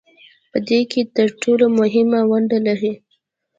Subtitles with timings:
[0.51, 2.93] په دې کې تر ټولو مهمه ونډه لري